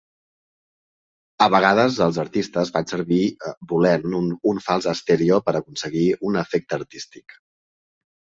A 1.45 1.47
vegades 1.55 1.97
els 2.05 2.17
artistes 2.23 2.71
fan 2.77 2.87
servir 2.93 3.19
volent 3.73 4.17
un 4.53 4.61
fals 4.69 4.89
estèreo 4.95 5.37
per 5.49 5.55
aconseguir 5.61 6.07
un 6.31 6.41
efecte 6.45 6.79
artístic. 6.81 7.37